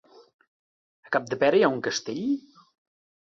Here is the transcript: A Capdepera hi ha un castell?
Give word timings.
A 1.09 1.11
Capdepera 1.17 1.59
hi 1.59 1.63
ha 1.67 1.71
un 1.75 1.83
castell? 1.89 2.23